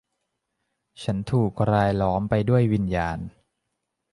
[1.03, 3.19] ฉันถูกรายล้อมไปด้วยวิญญาณ